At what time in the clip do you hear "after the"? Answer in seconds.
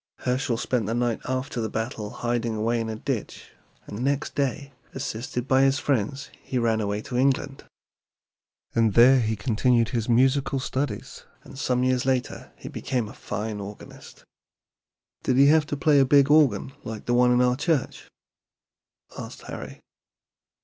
1.27-1.69